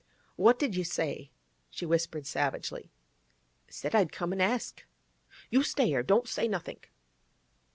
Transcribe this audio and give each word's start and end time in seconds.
'What 0.35 0.57
did 0.57 0.75
you 0.75 0.83
say?' 0.83 1.29
she 1.69 1.85
whispered 1.85 2.25
savagely 2.25 2.91
'Said 3.69 3.93
I'd 3.93 4.11
come 4.11 4.33
an' 4.33 4.41
ask.' 4.41 4.83
'You 5.51 5.61
stay 5.61 5.93
'ere. 5.93 6.01
Don't 6.01 6.27
say 6.27 6.47
nothink. 6.47 6.89